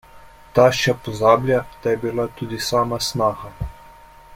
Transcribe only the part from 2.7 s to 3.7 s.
sama snaha.